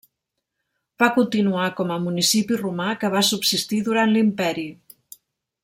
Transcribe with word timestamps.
Va 1.03 1.09
continuar 1.17 1.67
com 1.81 1.93
a 1.95 1.99
municipi 2.05 2.59
romà 2.63 2.89
que 3.03 3.13
va 3.17 3.23
subsistir 3.29 3.83
durant 3.91 4.17
l'Imperi. 4.17 4.69